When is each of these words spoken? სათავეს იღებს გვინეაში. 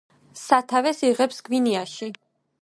სათავეს 0.43 1.03
იღებს 1.09 1.45
გვინეაში. 1.51 2.11